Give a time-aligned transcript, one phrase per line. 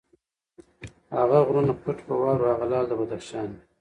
[1.17, 3.61] هغه غرونه پټ په واورو، هغه لعل د بدخشان مي